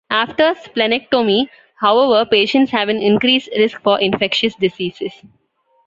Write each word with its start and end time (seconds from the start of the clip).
After 0.09 0.55
splenectomy, 0.55 1.47
however, 1.79 2.25
patients 2.27 2.71
have 2.71 2.89
an 2.89 2.97
increased 2.97 3.49
risk 3.55 3.79
for 3.83 3.99
infectious 4.01 4.55
diseases. 4.55 5.11